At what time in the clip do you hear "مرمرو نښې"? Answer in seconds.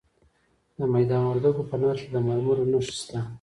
2.27-2.93